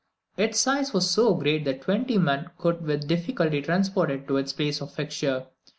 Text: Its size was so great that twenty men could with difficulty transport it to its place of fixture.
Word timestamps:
Its 0.35 0.59
size 0.59 0.93
was 0.93 1.07
so 1.11 1.35
great 1.35 1.63
that 1.63 1.83
twenty 1.83 2.17
men 2.17 2.49
could 2.57 2.81
with 2.81 3.07
difficulty 3.07 3.61
transport 3.61 4.09
it 4.09 4.27
to 4.27 4.37
its 4.37 4.51
place 4.51 4.81
of 4.81 4.91
fixture. 4.91 5.45